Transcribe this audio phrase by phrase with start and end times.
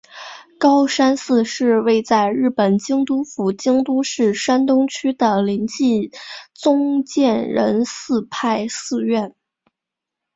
[0.57, 6.11] 高台寺是位在日本京都府京都市东山区的临济
[6.55, 9.35] 宗建仁寺派寺院。